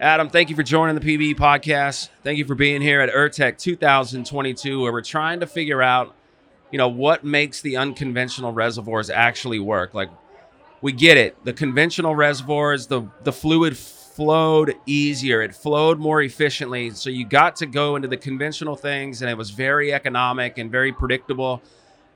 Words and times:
Adam, 0.00 0.30
thank 0.30 0.48
you 0.48 0.56
for 0.56 0.62
joining 0.62 0.98
the 0.98 1.18
PBE 1.18 1.36
podcast. 1.36 2.08
Thank 2.24 2.38
you 2.38 2.46
for 2.46 2.54
being 2.54 2.80
here 2.80 3.02
at 3.02 3.12
URTeC 3.12 3.58
2022, 3.58 4.80
where 4.80 4.90
we're 4.90 5.02
trying 5.02 5.40
to 5.40 5.46
figure 5.46 5.82
out, 5.82 6.16
you 6.70 6.78
know, 6.78 6.88
what 6.88 7.22
makes 7.22 7.60
the 7.60 7.76
unconventional 7.76 8.50
reservoirs 8.50 9.10
actually 9.10 9.58
work. 9.58 9.92
Like, 9.92 10.08
we 10.80 10.92
get 10.92 11.18
it. 11.18 11.36
The 11.44 11.52
conventional 11.52 12.14
reservoirs, 12.14 12.86
the 12.86 13.02
the 13.24 13.32
fluid 13.32 13.76
flowed 13.76 14.74
easier. 14.86 15.42
It 15.42 15.54
flowed 15.54 15.98
more 15.98 16.22
efficiently. 16.22 16.92
So 16.92 17.10
you 17.10 17.26
got 17.26 17.56
to 17.56 17.66
go 17.66 17.96
into 17.96 18.08
the 18.08 18.16
conventional 18.16 18.76
things, 18.76 19.20
and 19.20 19.30
it 19.30 19.36
was 19.36 19.50
very 19.50 19.92
economic 19.92 20.56
and 20.56 20.70
very 20.70 20.94
predictable. 20.94 21.60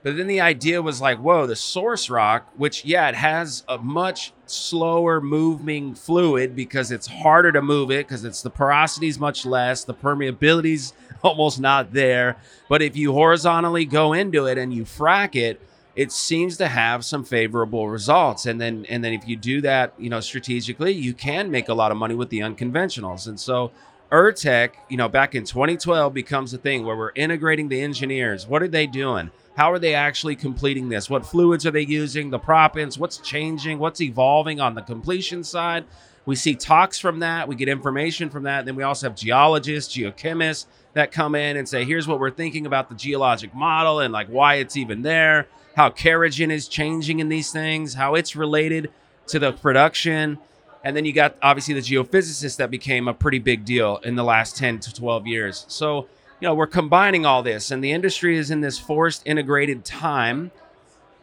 But 0.05 0.19
then 0.19 0.27
the 0.27 0.43
idea 0.43 0.83
was 0.83 1.01
like, 1.01 1.19
whoa, 1.19 1.47
the 1.47 1.57
source 1.57 2.11
rock, 2.11 2.53
which, 2.59 2.85
yeah, 2.85 3.09
it 3.09 3.15
has 3.15 3.65
a 3.67 3.79
much 3.79 4.35
slower 4.45 5.19
moving 5.19 5.95
fluid 5.95 6.55
because 6.55 6.91
it's 6.91 7.07
harder 7.07 7.51
to 7.53 7.63
move 7.63 7.91
it 7.91 8.07
because 8.07 8.23
it's 8.23 8.43
the 8.43 8.51
porosity 8.51 9.09
is 9.09 9.19
much 9.19 9.47
less, 9.47 9.83
the 9.83 9.95
permeability's 9.95 10.93
almost 11.23 11.59
not 11.59 11.95
there. 11.95 12.37
But 12.69 12.83
if 12.83 12.99
you 12.99 13.15
horizontally 13.15 13.87
go 13.87 14.13
into 14.13 14.45
it 14.45 14.59
and 14.59 14.75
you 14.75 14.85
frack 14.85 15.35
it, 15.37 15.59
it 15.97 16.13
seems 16.13 16.59
to 16.59 16.69
have 16.69 17.03
some 17.03 17.25
favorable 17.25 17.89
results. 17.89 18.45
And 18.45 18.61
then 18.61 18.85
and 18.91 19.03
then 19.03 19.15
if 19.15 19.27
you 19.27 19.37
do 19.37 19.63
that, 19.63 19.95
you 19.97 20.11
know, 20.11 20.21
strategically, 20.21 20.93
you 20.93 21.15
can 21.15 21.51
make 21.51 21.71
a 21.71 21.75
lot 21.75 21.93
of 21.93 21.97
money 21.97 22.15
with 22.15 22.29
the 22.29 22.41
unconventionals. 22.41 23.27
And 23.27 23.41
so 23.41 23.71
URTeC, 24.13 24.73
you 24.91 24.99
know, 24.99 25.09
back 25.09 25.35
in 25.35 25.45
2012 25.45 26.13
becomes 26.13 26.53
a 26.53 26.59
thing 26.59 26.85
where 26.85 26.97
we're 26.97 27.13
integrating 27.15 27.69
the 27.69 27.81
engineers. 27.81 28.47
What 28.47 28.63
are 28.63 28.69
they 28.69 28.87
doing? 28.87 29.31
How 29.57 29.71
are 29.71 29.79
they 29.79 29.95
actually 29.95 30.35
completing 30.35 30.89
this? 30.89 31.09
What 31.09 31.25
fluids 31.25 31.65
are 31.65 31.71
they 31.71 31.83
using? 31.83 32.31
The 32.31 32.41
proppants, 32.41 32.99
what's 32.99 33.19
changing? 33.19 33.79
What's 33.79 34.01
evolving 34.01 34.61
on 34.61 34.75
the 34.75 34.83
completion 34.83 35.45
side? 35.45 35.85
We 36.27 36.35
see 36.35 36.55
talks 36.55 36.99
from 36.99 37.21
that. 37.21 37.47
We 37.47 37.55
get 37.55 37.69
information 37.69 38.31
from 38.31 38.45
that. 38.45 38.65
Then 38.65 38.75
we 38.75 38.83
also 38.83 39.09
have 39.09 39.17
geologists, 39.17 39.95
geochemists 39.97 40.67
that 40.95 41.13
come 41.13 41.35
in 41.35 41.57
and 41.57 41.69
say, 41.69 41.85
here's 41.85 42.09
what 42.09 42.19
we're 42.19 42.31
thinking 42.31 42.67
about 42.67 42.89
the 42.89 42.95
geologic 42.95 43.55
model 43.55 44.01
and 44.01 44.13
like 44.13 44.29
why 44.29 44.57
it's 44.57 44.77
even 44.77 45.03
there, 45.03 45.47
how 45.77 45.91
kerogen 45.91 46.51
is 46.51 46.67
changing 46.67 47.21
in 47.21 47.29
these 47.29 47.53
things, 47.53 47.95
how 47.95 48.15
it's 48.15 48.35
related 48.35 48.91
to 49.29 49.39
the 49.39 49.53
production. 49.53 50.39
And 50.83 50.97
then 50.97 51.05
you 51.05 51.13
got 51.13 51.37
obviously 51.43 51.75
the 51.75 51.81
geophysicists 51.81 52.57
that 52.57 52.71
became 52.71 53.07
a 53.07 53.15
pretty 53.15 53.39
big 53.39 53.65
deal 53.65 53.99
in 53.99 54.17
the 54.17 54.25
last 54.25 54.57
10 54.57 54.81
to 54.81 54.95
12 54.95 55.27
years. 55.27 55.65
So 55.69 56.09
you 56.45 56.51
know, 56.51 56.55
we're 56.55 56.67
combining 56.67 57.25
all 57.25 57.43
this, 57.43 57.71
and 57.71 57.83
the 57.83 57.91
industry 57.91 58.37
is 58.37 58.51
in 58.51 58.61
this 58.61 58.79
forced 58.79 59.23
integrated 59.25 59.83
time. 59.83 60.51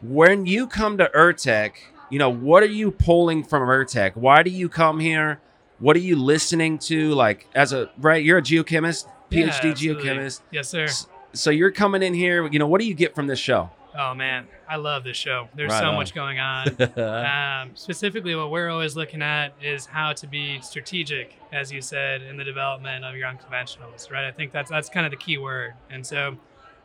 When 0.02 0.46
you 0.46 0.66
come 0.66 0.98
to 0.98 1.08
URTeC, 1.14 1.74
you 2.10 2.18
know, 2.18 2.28
what 2.28 2.64
are 2.64 2.66
you 2.66 2.90
pulling 2.90 3.44
from 3.44 3.62
URTeC? 3.62 4.16
Why 4.16 4.42
do 4.42 4.50
you 4.50 4.68
come 4.68 4.98
here? 4.98 5.38
What 5.78 5.94
are 5.94 6.00
you 6.00 6.16
listening 6.16 6.76
to? 6.90 7.14
Like, 7.14 7.46
as 7.54 7.72
a 7.72 7.88
right, 7.98 8.24
you're 8.24 8.38
a 8.38 8.42
geochemist, 8.42 9.06
PhD 9.30 9.62
Yeah, 9.62 9.94
geochemist. 9.94 10.40
Yes, 10.50 10.68
sir. 10.68 10.88
So 11.34 11.50
you're 11.50 11.70
coming 11.70 12.02
in 12.02 12.14
here. 12.14 12.48
You 12.48 12.58
know, 12.58 12.66
what 12.66 12.80
do 12.80 12.86
you 12.88 12.94
get 12.94 13.14
from 13.14 13.28
this 13.28 13.38
show? 13.38 13.70
Oh 13.98 14.14
man, 14.14 14.46
I 14.68 14.76
love 14.76 15.04
this 15.04 15.16
show. 15.16 15.48
There's 15.54 15.70
Right 15.70 15.80
so 15.80 15.88
on. 15.90 15.96
much 15.96 16.14
going 16.14 16.38
on. 16.38 16.68
um, 16.98 17.70
specifically, 17.74 18.34
what 18.34 18.50
we're 18.50 18.70
always 18.70 18.96
looking 18.96 19.20
at 19.22 19.54
is 19.62 19.84
how 19.86 20.12
to 20.14 20.26
be 20.26 20.60
strategic, 20.62 21.36
as 21.52 21.70
you 21.70 21.82
said, 21.82 22.22
in 22.22 22.36
the 22.36 22.44
development 22.44 23.04
of 23.04 23.16
your 23.16 23.28
unconventionals. 23.28 24.10
Right? 24.10 24.24
I 24.26 24.32
think 24.32 24.52
that's 24.52 24.70
that's 24.70 24.88
kind 24.88 25.04
of 25.04 25.10
the 25.12 25.18
key 25.18 25.36
word. 25.38 25.74
And 25.90 26.06
so, 26.06 26.36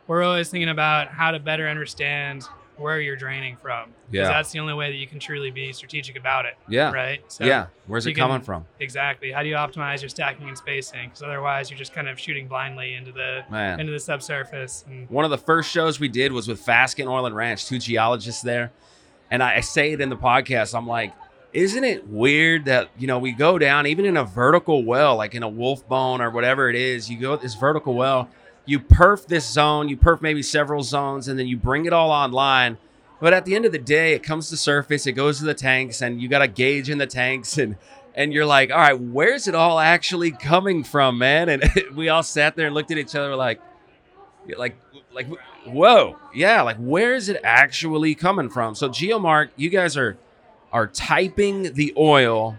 we're 0.06 0.22
always 0.22 0.50
thinking 0.50 0.68
about 0.68 1.08
how 1.08 1.30
to 1.30 1.38
better 1.38 1.66
understand 1.68 2.44
where 2.78 3.00
you're 3.00 3.16
draining 3.16 3.56
from. 3.56 3.90
Yeah. 4.10 4.28
That's 4.28 4.52
the 4.52 4.58
only 4.58 4.74
way 4.74 4.90
that 4.90 4.96
you 4.96 5.06
can 5.06 5.18
truly 5.18 5.50
be 5.50 5.72
strategic 5.72 6.16
about 6.16 6.46
it. 6.46 6.54
yeah, 6.68 6.92
Right. 6.92 7.20
So 7.28 7.44
yeah. 7.44 7.66
Where's 7.86 8.06
it 8.06 8.14
coming 8.14 8.40
from? 8.40 8.64
Exactly. 8.80 9.32
How 9.32 9.42
do 9.42 9.48
you 9.48 9.54
optimize 9.56 10.00
your 10.02 10.08
stacking 10.08 10.48
and 10.48 10.56
spacing? 10.56 11.08
Because 11.08 11.22
otherwise, 11.22 11.70
you're 11.70 11.78
just 11.78 11.92
kind 11.94 12.08
of 12.08 12.18
shooting 12.18 12.48
blindly 12.48 12.94
into 12.94 13.12
the 13.12 13.44
Man. 13.50 13.80
into 13.80 13.92
the 13.92 14.00
subsurface. 14.00 14.84
And 14.88 15.08
One 15.10 15.24
of 15.24 15.30
the 15.30 15.38
first 15.38 15.70
shows 15.70 15.98
we 16.00 16.08
did 16.08 16.32
was 16.32 16.48
with 16.48 16.64
Fasken 16.64 17.06
Oil 17.06 17.26
and 17.26 17.34
Ranch, 17.34 17.66
two 17.66 17.78
geologists 17.78 18.42
there. 18.42 18.72
And 19.30 19.42
I, 19.42 19.56
I 19.56 19.60
say 19.60 19.92
it 19.92 20.00
in 20.00 20.08
the 20.08 20.16
podcast, 20.16 20.74
I'm 20.74 20.86
like, 20.86 21.12
isn't 21.52 21.84
it 21.84 22.06
weird 22.06 22.66
that, 22.66 22.90
you 22.98 23.06
know, 23.06 23.18
we 23.18 23.32
go 23.32 23.58
down, 23.58 23.86
even 23.86 24.04
in 24.04 24.16
a 24.16 24.24
vertical 24.24 24.84
well, 24.84 25.16
like 25.16 25.34
in 25.34 25.42
a 25.42 25.50
Wolfbone 25.50 26.20
or 26.20 26.30
whatever 26.30 26.68
it 26.68 26.76
is, 26.76 27.10
you 27.10 27.18
go 27.18 27.36
this 27.36 27.54
vertical 27.54 27.94
well, 27.94 28.28
you 28.68 28.78
perf 28.78 29.26
this 29.26 29.48
zone, 29.48 29.88
you 29.88 29.96
perf 29.96 30.20
maybe 30.20 30.42
several 30.42 30.82
zones, 30.82 31.28
and 31.28 31.38
then 31.38 31.46
you 31.46 31.56
bring 31.56 31.86
it 31.86 31.92
all 31.92 32.10
online. 32.10 32.76
But 33.20 33.32
at 33.32 33.44
the 33.44 33.56
end 33.56 33.64
of 33.64 33.72
the 33.72 33.78
day, 33.78 34.12
it 34.12 34.22
comes 34.22 34.50
to 34.50 34.56
surface, 34.56 35.06
it 35.06 35.12
goes 35.12 35.38
to 35.38 35.44
the 35.44 35.54
tanks, 35.54 36.02
and 36.02 36.20
you 36.20 36.28
got 36.28 36.42
a 36.42 36.48
gauge 36.48 36.90
in 36.90 36.98
the 36.98 37.06
tanks, 37.06 37.58
and 37.58 37.76
and 38.14 38.32
you're 38.32 38.46
like, 38.46 38.70
all 38.70 38.78
right, 38.78 38.98
where's 38.98 39.48
it 39.48 39.54
all 39.54 39.78
actually 39.78 40.32
coming 40.32 40.84
from, 40.84 41.18
man? 41.18 41.48
And 41.48 41.62
we 41.94 42.08
all 42.08 42.22
sat 42.22 42.56
there 42.56 42.66
and 42.66 42.74
looked 42.74 42.90
at 42.90 42.98
each 42.98 43.14
other 43.14 43.34
like, 43.34 43.60
like 44.56 44.76
like 45.12 45.26
whoa 45.66 46.16
yeah 46.32 46.62
like 46.62 46.76
where 46.76 47.14
is 47.14 47.28
it 47.28 47.40
actually 47.42 48.14
coming 48.14 48.48
from 48.48 48.74
so 48.74 48.88
geomark 48.88 49.48
you 49.56 49.68
guys 49.68 49.96
are 49.96 50.16
are 50.72 50.86
typing 50.86 51.74
the 51.74 51.92
oil 51.96 52.56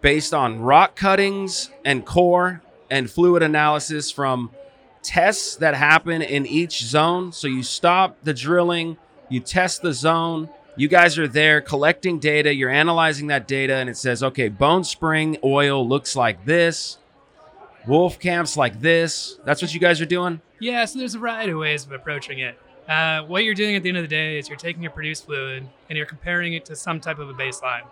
based 0.00 0.34
on 0.34 0.60
rock 0.60 0.96
cuttings 0.96 1.70
and 1.84 2.04
core 2.04 2.60
and 2.90 3.10
fluid 3.10 3.42
analysis 3.42 4.10
from 4.10 4.50
tests 5.06 5.56
that 5.56 5.74
happen 5.74 6.20
in 6.20 6.44
each 6.46 6.82
zone 6.82 7.32
so 7.32 7.46
you 7.46 7.62
stop 7.62 8.16
the 8.24 8.34
drilling 8.34 8.96
you 9.28 9.38
test 9.40 9.80
the 9.82 9.92
zone 9.92 10.48
you 10.76 10.88
guys 10.88 11.16
are 11.16 11.28
there 11.28 11.60
collecting 11.60 12.18
data 12.18 12.52
you're 12.52 12.70
analyzing 12.70 13.28
that 13.28 13.46
data 13.46 13.74
and 13.76 13.88
it 13.88 13.96
says 13.96 14.22
okay 14.22 14.48
bone 14.48 14.82
spring 14.82 15.38
oil 15.44 15.86
looks 15.86 16.16
like 16.16 16.44
this 16.44 16.98
Wolfcamp's 17.86 18.56
like 18.56 18.80
this 18.80 19.38
that's 19.44 19.62
what 19.62 19.72
you 19.72 19.78
guys 19.78 20.00
are 20.00 20.06
doing 20.06 20.40
Yeah, 20.58 20.84
so 20.86 20.98
there's 20.98 21.14
a 21.14 21.18
variety 21.18 21.52
of 21.52 21.58
ways 21.58 21.84
of 21.84 21.92
approaching 21.92 22.38
it. 22.40 22.58
Uh, 22.88 23.22
what 23.22 23.44
you're 23.44 23.54
doing 23.54 23.76
at 23.76 23.82
the 23.82 23.88
end 23.88 23.98
of 23.98 24.04
the 24.04 24.08
day 24.08 24.38
is 24.38 24.48
you're 24.48 24.56
taking 24.56 24.82
your 24.82 24.92
produced 24.92 25.26
fluid 25.26 25.66
and 25.88 25.96
you're 25.96 26.06
comparing 26.06 26.54
it 26.54 26.64
to 26.64 26.74
some 26.76 26.98
type 27.00 27.18
of 27.18 27.28
a 27.28 27.34
baseline. 27.34 27.82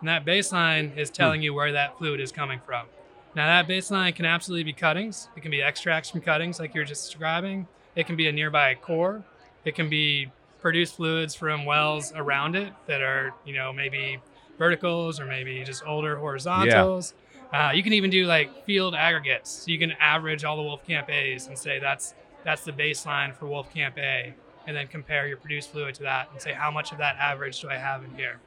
And 0.00 0.08
that 0.08 0.24
baseline 0.24 0.96
is 0.96 1.10
telling 1.10 1.42
you 1.42 1.52
where 1.52 1.72
that 1.72 1.98
fluid 1.98 2.20
is 2.20 2.32
coming 2.32 2.60
from. 2.64 2.86
Now, 3.36 3.46
that 3.46 3.68
baseline 3.68 4.14
can 4.14 4.24
absolutely 4.24 4.64
be 4.64 4.72
cuttings. 4.72 5.28
It 5.36 5.42
can 5.42 5.50
be 5.50 5.62
extracts 5.62 6.08
from 6.08 6.22
cuttings, 6.22 6.58
like 6.58 6.74
you're 6.74 6.84
just 6.84 7.04
describing. 7.04 7.68
It 7.94 8.06
can 8.06 8.16
be 8.16 8.28
a 8.28 8.32
nearby 8.32 8.74
core. 8.76 9.22
It 9.66 9.74
can 9.74 9.90
be 9.90 10.32
produced 10.60 10.96
fluids 10.96 11.34
from 11.34 11.66
wells 11.66 12.14
around 12.16 12.56
it 12.56 12.72
that 12.86 13.02
are, 13.02 13.34
you 13.44 13.52
know, 13.52 13.74
maybe 13.74 14.18
verticals 14.58 15.20
or 15.20 15.26
maybe 15.26 15.62
just 15.64 15.86
older 15.86 16.16
horizontals. 16.16 17.12
Uh, 17.52 17.72
you 17.74 17.82
can 17.82 17.92
even 17.92 18.08
do 18.08 18.24
like 18.26 18.64
field 18.64 18.94
aggregates. 18.94 19.50
So 19.50 19.70
you 19.70 19.78
can 19.78 19.92
average 20.00 20.42
all 20.42 20.56
the 20.56 20.62
Wolfcamp 20.62 21.10
A's 21.10 21.46
and 21.46 21.58
say 21.58 21.78
that's 21.78 22.14
that's 22.42 22.64
the 22.64 22.72
baseline 22.72 23.34
for 23.34 23.46
Wolfcamp 23.46 23.98
A, 23.98 24.32
and 24.66 24.74
then 24.74 24.86
compare 24.86 25.26
your 25.26 25.36
produced 25.36 25.72
fluid 25.72 25.94
to 25.96 26.04
that 26.04 26.30
and 26.32 26.40
say 26.40 26.52
how 26.52 26.70
much 26.70 26.90
of 26.90 26.98
that 26.98 27.16
average 27.16 27.60
do 27.60 27.68
I 27.68 27.76
have 27.76 28.02
in 28.02 28.14
here. 28.14 28.40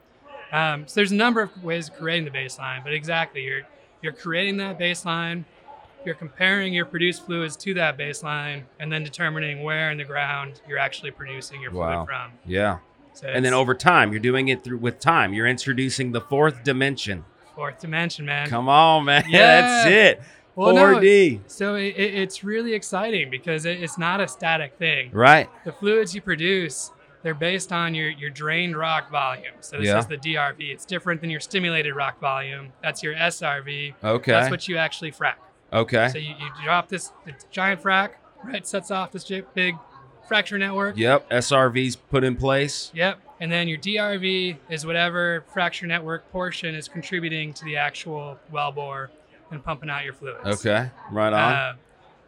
Um, 0.51 0.87
so 0.87 0.95
there's 0.95 1.11
a 1.11 1.15
number 1.15 1.41
of 1.41 1.63
ways 1.63 1.89
of 1.89 1.95
creating 1.95 2.25
the 2.25 2.31
baseline, 2.31 2.83
but 2.83 2.93
exactly 2.93 3.43
you're 3.43 3.61
you're 4.01 4.13
creating 4.13 4.57
that 4.57 4.79
baseline, 4.79 5.43
you're 6.05 6.15
comparing 6.15 6.73
your 6.73 6.85
produced 6.85 7.25
fluids 7.25 7.55
to 7.57 7.73
that 7.75 7.97
baseline, 7.97 8.63
and 8.79 8.91
then 8.91 9.03
determining 9.03 9.63
where 9.63 9.91
in 9.91 9.97
the 9.97 10.03
ground 10.05 10.61
you're 10.67 10.77
actually 10.77 11.11
producing 11.11 11.61
your 11.61 11.71
Wow. 11.71 12.05
fluid 12.05 12.07
from. 12.07 12.31
yeah 12.45 12.77
So 13.13 13.27
and 13.27 13.43
then 13.43 13.53
over 13.53 13.73
time 13.75 14.11
you're 14.11 14.21
doing 14.21 14.47
it 14.47 14.63
through 14.63 14.77
with 14.77 14.99
time 14.99 15.33
you're 15.33 15.47
introducing 15.47 16.11
the 16.13 16.21
fourth 16.21 16.63
dimension 16.63 17.25
fourth 17.55 17.79
dimension, 17.81 18.25
man. 18.25 18.47
come 18.47 18.69
on 18.69 19.05
man 19.05 19.23
Yeah. 19.27 19.61
that's 19.61 19.87
it 19.87 20.21
Well, 20.55 20.73
no, 20.75 20.83
4d 20.95 21.41
So 21.47 21.75
it, 21.75 21.95
it- 21.97 22.13
it's 22.15 22.43
really 22.43 22.73
exciting 22.73 23.29
because 23.29 23.65
it, 23.65 23.81
it's 23.83 23.97
not 23.97 24.21
a 24.21 24.27
static 24.27 24.77
thing. 24.77 25.09
right 25.11 25.49
The 25.65 25.73
fluids 25.73 26.15
you 26.15 26.21
produce, 26.21 26.91
they're 27.21 27.33
based 27.33 27.71
on 27.71 27.93
your, 27.93 28.09
your 28.09 28.29
drained 28.29 28.77
rock 28.77 29.09
volume. 29.11 29.53
So 29.61 29.77
this 29.77 29.87
Yeah. 29.87 29.99
is 29.99 30.07
the 30.07 30.17
DRV. 30.17 30.71
It's 30.71 30.85
different 30.85 31.21
than 31.21 31.29
your 31.29 31.39
stimulated 31.41 31.95
rock 31.95 32.19
volume. 32.19 32.71
That's 32.81 33.03
your 33.03 33.13
SRV. 33.15 33.93
okay 34.03 34.31
That's 34.31 34.49
what 34.51 34.67
you 34.67 34.77
actually 34.77 35.11
frack. 35.11 35.35
okay 35.73 36.09
So 36.09 36.17
you, 36.17 36.29
you 36.29 36.49
drop 36.63 36.87
this 36.89 37.11
a 37.27 37.31
giant 37.51 37.81
frac, 37.83 38.11
right? 38.43 38.65
Sets 38.65 38.89
off 38.91 39.11
this 39.11 39.29
big 39.53 39.75
fracture 40.27 40.57
network. 40.59 40.95
yep 40.95 41.27
srv's 41.29 41.95
put 41.95 42.23
in 42.23 42.35
place 42.35 42.91
Yep. 42.93 43.19
And 43.41 43.49
then 43.51 43.67
your 43.69 43.77
DRV 43.79 44.57
is 44.69 44.85
whatever 44.85 45.43
fracture 45.53 45.87
network 45.87 46.29
portion 46.31 46.75
is 46.75 46.87
contributing 46.89 47.53
to 47.53 47.63
the 47.65 47.77
actual 47.77 48.37
wellbore 48.53 49.07
and 49.49 49.63
pumping 49.63 49.89
out 49.89 50.03
your 50.05 50.13
fluids. 50.13 50.45
okay 50.45 50.89
right 51.11 51.33
on 51.33 51.53
Uh, 51.53 51.73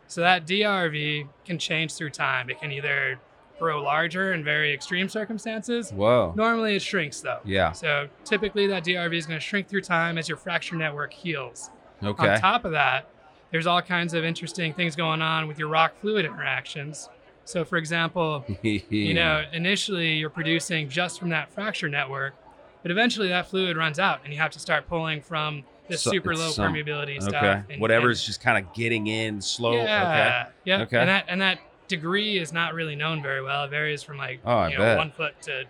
so 0.08 0.22
that 0.22 0.46
DRV 0.48 1.28
can 1.46 1.58
change 1.60 1.94
through 1.94 2.10
time. 2.10 2.50
It 2.50 2.60
can 2.60 2.72
either 2.72 3.20
grow 3.62 3.82
larger 3.84 4.34
in 4.34 4.44
very 4.44 4.74
extreme 4.74 5.08
circumstances. 5.08 5.92
whoa 5.94 6.34
Normally 6.36 6.76
it 6.76 6.82
shrinks 6.82 7.22
though. 7.22 7.40
Yeah. 7.46 7.72
So 7.74 8.08
typically 8.26 8.66
that 8.68 8.84
DRV 8.84 9.16
is 9.16 9.26
going 9.28 9.40
to 9.40 9.46
shrink 9.46 9.68
through 9.70 9.82
time 9.82 10.18
as 10.18 10.28
your 10.28 10.38
fracture 10.38 10.76
network 10.76 11.14
heals. 11.14 11.70
okay 12.04 12.30
On 12.30 12.40
top 12.40 12.66
of 12.66 12.72
that, 12.72 13.08
there's 13.52 13.68
all 13.68 13.82
kinds 13.82 14.14
of 14.16 14.24
interesting 14.24 14.74
things 14.74 14.96
going 14.96 15.22
on 15.22 15.48
with 15.48 15.60
your 15.60 15.68
rock 15.68 15.94
fluid 16.02 16.26
interactions. 16.26 17.08
So 17.46 17.64
for 17.64 17.78
example, 17.78 18.44
you 18.64 19.14
know, 19.14 19.44
initially 19.54 20.14
you're 20.14 20.30
producing 20.32 20.90
just 20.90 21.20
from 21.20 21.30
that 21.30 21.52
fracture 21.54 21.88
network, 21.90 22.34
but 22.82 22.90
eventually 22.92 23.28
that 23.30 23.48
fluid 23.48 23.78
runs 23.78 24.00
out 24.00 24.22
and 24.24 24.34
you 24.34 24.40
have 24.40 24.52
to 24.52 24.60
start 24.60 24.88
pulling 24.90 25.22
from 25.22 25.64
this 25.88 26.02
So 26.02 26.10
super 26.12 26.36
low 26.36 26.50
some- 26.50 26.74
permeability 26.74 27.22
stuff. 27.22 27.36
Okay. 27.44 27.62
and- 27.74 27.82
Whatever's 27.82 28.26
just 28.26 28.42
kind 28.42 28.58
of 28.66 28.74
getting 28.74 29.06
in 29.08 29.40
slow. 29.42 29.74
and, 29.74 29.82
Okay. 29.82 29.88
yeah, 29.90 30.46
yeah. 30.66 30.82
Okay. 30.84 30.98
And 31.00 31.10
that 31.10 31.26
and 31.28 31.42
that 31.42 31.60
degree 31.92 32.40
is 32.40 32.52
not 32.52 32.74
really 32.74 32.96
known 32.96 33.22
very 33.22 33.44
well. 33.44 33.66
It 33.66 33.70
varies 33.70 34.02
from 34.02 34.18
like 34.18 34.40
Oh, 34.44 34.66
you 34.66 34.74
know 34.78 34.84
bet. 34.84 34.98
one 34.98 35.12
foot 35.12 35.40
to 35.44 35.66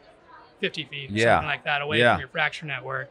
fifty 0.61 0.85
feet, 0.85 1.09
or 1.11 1.13
Yeah. 1.13 1.35
something 1.35 1.47
like 1.49 1.63
that, 1.65 1.81
away 1.81 1.99
Yeah. 1.99 2.13
from 2.13 2.19
your 2.21 2.29
fracture 2.29 2.65
network. 2.65 3.09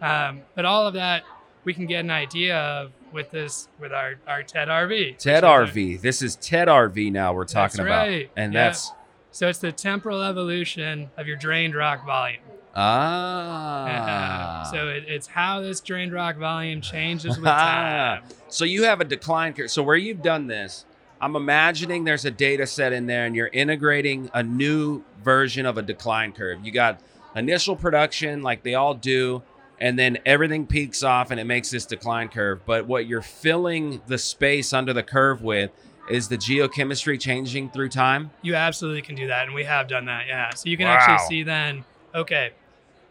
Um, 0.00 0.40
but 0.54 0.64
all 0.64 0.86
of 0.86 0.94
that 0.94 1.24
we 1.64 1.72
can 1.74 1.86
get 1.86 2.00
an 2.00 2.10
idea 2.10 2.56
of 2.58 2.90
with 3.12 3.30
this 3.30 3.68
with 3.78 3.92
our 3.92 4.14
our 4.26 4.42
TED 4.42 4.68
RV. 4.68 5.16
TED 5.18 5.44
RV. 5.44 6.00
This 6.00 6.22
is 6.22 6.34
TED 6.36 6.66
RV 6.68 7.10
now 7.12 7.32
we're 7.32 7.42
That's 7.42 7.52
talking 7.52 7.80
about. 7.82 8.08
right. 8.08 8.30
And 8.36 8.52
Yeah. 8.52 8.64
that's 8.64 8.90
So 9.30 9.48
it's 9.48 9.60
the 9.60 9.72
temporal 9.72 10.22
evolution 10.22 11.10
of 11.16 11.26
your 11.26 11.36
drained 11.36 11.74
rock 11.74 12.04
volume. 12.04 12.40
ah. 12.74 14.68
so 14.72 14.88
it, 14.88 15.04
it's 15.08 15.26
how 15.26 15.60
this 15.60 15.80
drained 15.80 16.12
rock 16.12 16.36
volume 16.36 16.80
changes 16.80 17.36
with 17.38 17.46
time. 17.48 18.22
So 18.48 18.64
you 18.64 18.84
have 18.84 19.00
a 19.00 19.04
decline 19.04 19.54
curve. 19.54 19.70
So 19.70 19.82
where 19.82 19.96
you've 19.96 20.22
done 20.22 20.46
this, 20.46 20.84
I'm 21.22 21.36
imagining 21.36 22.02
there's 22.02 22.24
a 22.24 22.32
data 22.32 22.66
set 22.66 22.92
in 22.92 23.06
there 23.06 23.24
and 23.26 23.36
you're 23.36 23.46
integrating 23.46 24.28
a 24.34 24.42
new 24.42 25.04
version 25.22 25.66
of 25.66 25.78
a 25.78 25.82
decline 25.82 26.32
curve. 26.32 26.58
You 26.64 26.72
got 26.72 27.00
initial 27.36 27.76
production 27.76 28.42
like 28.42 28.64
they 28.64 28.74
all 28.74 28.94
do, 28.94 29.42
and 29.80 29.96
then 29.96 30.18
everything 30.26 30.66
peaks 30.66 31.04
off 31.04 31.30
and 31.30 31.38
it 31.38 31.44
makes 31.44 31.70
this 31.70 31.86
decline 31.86 32.28
curve. 32.28 32.66
But 32.66 32.86
what 32.88 33.06
you're 33.06 33.22
filling 33.22 34.02
the 34.08 34.18
space 34.18 34.72
under 34.72 34.92
the 34.92 35.04
curve 35.04 35.42
with 35.42 35.70
is 36.10 36.26
the 36.26 36.36
geochemistry 36.36 37.20
changing 37.20 37.70
through 37.70 37.90
time. 37.90 38.32
You 38.42 38.56
absolutely 38.56 39.02
can 39.02 39.14
do 39.14 39.28
that, 39.28 39.46
and 39.46 39.54
we 39.54 39.62
have 39.62 39.86
done 39.86 40.06
that. 40.06 40.26
Yeah. 40.26 40.50
So 40.54 40.68
you 40.68 40.76
can 40.76 40.86
Wow. 40.88 40.94
actually 40.98 41.18
see 41.28 41.44
then, 41.44 41.84
okay, 42.12 42.50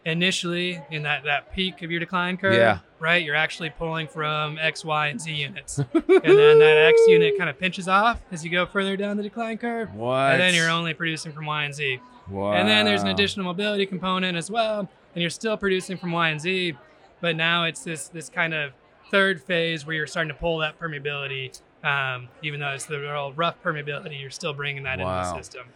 initially 0.04 0.80
in 0.90 1.02
that 1.04 1.24
that 1.24 1.52
peak 1.54 1.80
of 1.82 1.90
your 1.90 2.00
decline 2.00 2.36
curve, 2.36 2.54
Yeah. 2.54 2.80
Right? 3.02 3.22
You're 3.22 3.34
actually 3.36 3.70
pulling 3.70 4.06
from 4.06 4.58
X, 4.60 4.84
Y, 4.84 5.08
and 5.08 5.20
Z 5.20 5.32
units, 5.32 5.78
and 5.94 6.04
then 6.04 6.58
that 6.60 6.76
X 6.94 7.00
unit 7.08 7.36
kind 7.36 7.50
of 7.50 7.58
pinches 7.58 7.88
off 7.88 8.22
as 8.30 8.44
you 8.44 8.50
go 8.50 8.64
further 8.64 8.96
down 8.96 9.16
the 9.16 9.22
decline 9.22 9.58
curve, 9.58 9.92
What? 9.94 10.32
and 10.32 10.40
then 10.40 10.54
you're 10.54 10.70
only 10.70 10.94
producing 10.94 11.32
from 11.32 11.46
Y 11.46 11.64
and 11.64 11.74
Z. 11.74 11.98
Wow. 12.30 12.52
And 12.52 12.68
then 12.68 12.84
there's 12.86 13.02
an 13.02 13.08
additional 13.08 13.44
mobility 13.44 13.84
component 13.84 14.36
as 14.38 14.50
well, 14.50 14.88
and 15.14 15.20
you're 15.20 15.30
still 15.30 15.56
producing 15.56 15.96
from 15.98 16.12
Y 16.12 16.28
and 16.28 16.40
Z, 16.40 16.74
but 17.20 17.36
now 17.36 17.64
it's 17.64 17.82
this 17.82 18.08
this 18.08 18.28
kind 18.30 18.54
of 18.54 18.72
third 19.10 19.42
phase 19.42 19.84
where 19.84 19.94
you're 19.96 20.06
starting 20.06 20.28
to 20.32 20.38
pull 20.38 20.58
that 20.58 20.78
permeability. 20.78 21.60
Um, 21.84 22.28
even 22.42 22.60
though 22.60 22.68
it's 22.70 22.86
the 22.86 23.00
real 23.00 23.32
rough 23.32 23.60
permeability, 23.62 24.20
you're 24.20 24.30
still 24.30 24.54
bringing 24.54 24.84
that 24.84 25.00
into 25.00 25.04
the 25.04 25.34
system. 25.36 25.66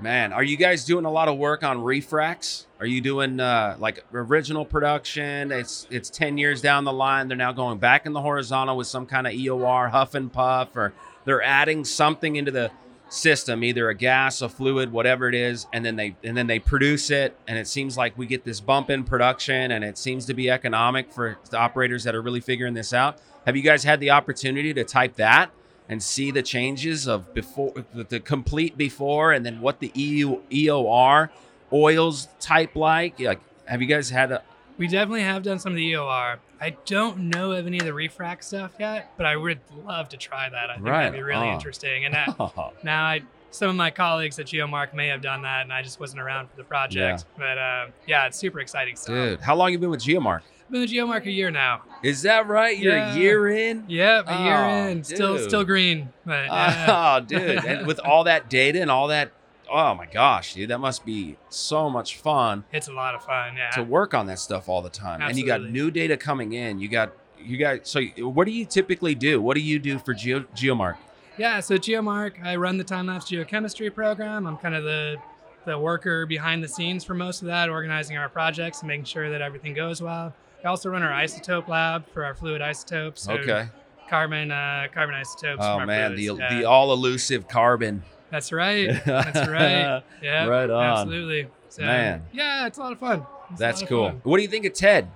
Man, 0.00 0.32
are 0.32 0.42
you 0.42 0.56
guys 0.56 0.84
doing 0.84 1.04
a 1.04 1.10
lot 1.10 1.28
of 1.28 1.38
work 1.38 1.62
on 1.62 1.80
refracts? 1.80 2.66
Are 2.80 2.86
you 2.86 3.00
doing 3.00 3.38
uh, 3.38 3.76
like 3.78 4.04
original 4.12 4.64
production? 4.64 5.52
It's 5.52 5.86
it's 5.88 6.10
ten 6.10 6.36
years 6.36 6.60
down 6.60 6.84
the 6.84 6.92
line. 6.92 7.28
They're 7.28 7.36
now 7.36 7.52
going 7.52 7.78
back 7.78 8.04
in 8.04 8.12
the 8.12 8.20
horizontal 8.20 8.76
with 8.76 8.88
some 8.88 9.06
kind 9.06 9.26
of 9.26 9.32
EOR, 9.34 9.90
huff 9.90 10.14
and 10.16 10.32
puff, 10.32 10.70
or 10.74 10.92
they're 11.24 11.42
adding 11.42 11.84
something 11.84 12.34
into 12.34 12.50
the 12.50 12.72
system, 13.08 13.62
either 13.62 13.88
a 13.88 13.94
gas, 13.94 14.42
a 14.42 14.48
fluid, 14.48 14.90
whatever 14.90 15.28
it 15.28 15.34
is, 15.34 15.68
and 15.72 15.84
then 15.84 15.94
they 15.94 16.16
and 16.24 16.36
then 16.36 16.48
they 16.48 16.58
produce 16.58 17.10
it, 17.10 17.38
and 17.46 17.56
it 17.56 17.68
seems 17.68 17.96
like 17.96 18.18
we 18.18 18.26
get 18.26 18.44
this 18.44 18.60
bump 18.60 18.90
in 18.90 19.04
production, 19.04 19.70
and 19.70 19.84
it 19.84 19.96
seems 19.96 20.26
to 20.26 20.34
be 20.34 20.50
economic 20.50 21.12
for 21.12 21.38
the 21.50 21.56
operators 21.56 22.02
that 22.02 22.16
are 22.16 22.22
really 22.22 22.40
figuring 22.40 22.74
this 22.74 22.92
out. 22.92 23.18
Have 23.46 23.56
you 23.56 23.62
guys 23.62 23.84
had 23.84 24.00
the 24.00 24.10
opportunity 24.10 24.74
to 24.74 24.82
type 24.82 25.14
that? 25.16 25.52
And 25.88 26.02
see 26.02 26.30
the 26.30 26.42
changes 26.42 27.06
of 27.06 27.32
before 27.34 27.72
the, 27.94 28.04
the 28.04 28.20
complete 28.20 28.76
before 28.78 29.32
and 29.32 29.44
then 29.44 29.60
what 29.60 29.80
the 29.80 29.90
EU, 29.94 30.40
EOR 30.50 31.28
oils 31.72 32.28
type 32.40 32.76
like 32.76 33.18
like 33.20 33.40
have 33.66 33.80
you 33.82 33.88
guys 33.88 34.10
had 34.10 34.30
a 34.32 34.42
We 34.78 34.86
definitely 34.86 35.22
have 35.22 35.42
done 35.42 35.58
some 35.58 35.72
of 35.72 35.76
the 35.76 35.92
EOR. 35.92 36.38
I 36.60 36.76
don't 36.86 37.28
know 37.30 37.52
of 37.52 37.66
any 37.66 37.78
of 37.78 37.84
the 37.84 37.92
refract 37.92 38.44
stuff 38.44 38.72
yet, 38.78 39.12
but 39.16 39.26
I 39.26 39.36
would 39.36 39.60
love 39.84 40.08
to 40.10 40.16
try 40.16 40.48
that. 40.48 40.70
I 40.70 40.74
think 40.74 40.86
Right 40.86 41.04
that'd 41.04 41.12
be 41.18 41.22
really 41.22 41.48
on. 41.48 41.54
interesting. 41.54 42.04
And 42.06 42.14
that, 42.14 42.36
now 42.82 43.04
I 43.04 43.22
some 43.54 43.70
of 43.70 43.76
my 43.76 43.90
colleagues 43.90 44.38
at 44.38 44.46
GeoMark 44.46 44.94
may 44.94 45.06
have 45.08 45.22
done 45.22 45.42
that, 45.42 45.62
and 45.62 45.72
I 45.72 45.80
just 45.82 46.00
wasn't 46.00 46.20
around 46.20 46.48
for 46.50 46.56
the 46.56 46.64
project. 46.64 47.24
But 47.38 47.56
uh, 47.58 47.86
yeah, 48.06 48.26
it's 48.26 48.36
super 48.38 48.60
exciting 48.60 48.96
stuff. 48.96 49.14
dude 49.14 49.40
how 49.40 49.54
long 49.54 49.68
have 49.68 49.72
you 49.72 49.78
been 49.78 49.90
with 49.90 50.00
geomark 50.02 50.40
I've 50.66 50.70
been 50.70 50.80
with 50.80 50.90
GeoMark 50.90 51.26
a 51.26 51.30
year 51.30 51.50
now. 51.50 51.82
is 52.02 52.22
that 52.22 52.46
right 52.48 52.76
you're 52.76 52.96
Yeah. 52.96 53.14
a 53.14 53.18
year 53.18 53.48
in 53.48 53.84
Yep, 53.86 54.24
a 54.28 54.42
year 54.42 54.56
Oh, 54.56 54.88
in, 54.88 55.04
still 55.04 55.36
dude. 55.36 55.48
still 55.48 55.64
green. 55.64 56.08
But 56.24 56.46
yeah. 56.46 57.16
oh 57.18 57.20
dude 57.26 57.64
and 57.64 57.86
with 57.86 57.98
all 58.00 58.24
that 58.24 58.48
data 58.50 58.80
and 58.80 58.90
all 58.90 59.08
that 59.08 59.30
oh 59.70 59.94
my 59.94 60.06
gosh 60.06 60.54
dude 60.54 60.70
that 60.70 60.78
must 60.78 61.04
be 61.06 61.36
so 61.48 61.88
much 61.90 62.16
fun 62.18 62.64
it's 62.72 62.88
a 62.88 62.92
lot 62.92 63.14
of 63.14 63.22
fun. 63.24 63.56
Yeah. 63.56 63.70
to 63.70 63.82
work 63.82 64.14
on 64.14 64.26
that 64.26 64.38
stuff 64.38 64.68
all 64.68 64.82
the 64.82 64.90
time 64.90 65.20
and 65.22 65.38
you 65.38 65.46
got 65.46 65.62
new 65.62 65.90
data 65.90 66.16
coming 66.16 66.52
in 66.54 66.78
you 66.80 66.88
got 66.88 67.12
you 67.38 67.56
got 67.56 67.86
so 67.86 68.00
what 68.18 68.44
do 68.46 68.52
you 68.52 68.64
typically 68.64 69.14
do 69.14 69.40
what 69.40 69.54
do 69.54 69.60
you 69.60 69.78
do 69.78 69.98
for 69.98 70.12
Geo, 70.14 70.40
geomark 70.56 70.96
Yeah, 71.36 71.60
so 71.60 71.76
GeoMark, 71.76 72.44
I 72.44 72.56
run 72.56 72.78
the 72.78 72.84
time 72.84 73.06
lapse 73.06 73.24
geochemistry 73.26 73.92
program. 73.92 74.46
I'm 74.46 74.56
kind 74.56 74.74
of 74.74 74.84
the 74.84 75.16
the 75.64 75.78
worker 75.78 76.26
behind 76.26 76.62
the 76.62 76.68
scenes 76.68 77.04
for 77.04 77.14
most 77.14 77.40
of 77.40 77.46
that, 77.46 77.70
organizing 77.70 78.18
our 78.18 78.28
projects 78.28 78.80
and 78.80 78.88
making 78.88 79.06
sure 79.06 79.30
that 79.30 79.40
everything 79.40 79.72
goes 79.72 80.02
well. 80.02 80.34
I 80.62 80.68
also 80.68 80.90
run 80.90 81.02
our 81.02 81.10
isotope 81.10 81.68
lab 81.68 82.04
for 82.12 82.24
our 82.24 82.34
fluid 82.34 82.60
isotopes. 82.60 83.22
So 83.22 83.32
okay 83.34 83.68
Carbon 84.08 84.50
uh, 84.50 84.86
carbon 84.92 85.14
isotopes. 85.14 85.64
from 85.64 85.76
Oh 85.76 85.78
our 85.80 85.86
man, 85.86 86.14
the. 86.14 86.24
Yeah. 86.24 86.58
the 86.58 86.64
all 86.66 86.92
elusive 86.92 87.48
carbon. 87.48 88.02
That's 88.30 88.52
right. 88.52 88.88
That's 89.06 89.48
right. 89.48 90.02
Yeah. 90.22 90.46
Right 90.46 90.68
on. 90.68 90.84
Absolutely. 90.84 91.48
So, 91.68 91.82
Man. 91.82 92.22
Yeah, 92.32 92.66
it's 92.66 92.78
a 92.78 92.82
lot 92.82 92.92
of 92.92 92.98
fun. 93.00 93.26
It's 93.50 93.58
That's 93.58 93.82
cool. 93.82 94.08
fun. 94.10 94.20
What 94.24 94.36
do 94.36 94.42
you 94.42 94.48
think 94.48 94.64
of 94.66 94.74
Ted? 94.74 95.08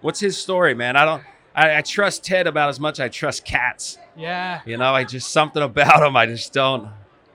What's 0.00 0.20
his 0.20 0.36
story, 0.36 0.74
man? 0.74 0.96
I 0.96 1.04
don't. 1.04 1.22
I, 1.58 1.78
I 1.78 1.82
trust 1.82 2.24
Ted 2.24 2.46
about 2.46 2.68
as 2.68 2.78
much 2.78 3.00
I 3.00 3.08
trust 3.08 3.44
cats. 3.44 3.98
Yeah. 4.16 4.60
You 4.64 4.76
know, 4.76 4.94
I 4.94 5.04
just 5.04 5.30
something 5.30 5.62
about 5.62 6.06
him. 6.06 6.16
I 6.16 6.26
just 6.26 6.52
don't. 6.52 6.88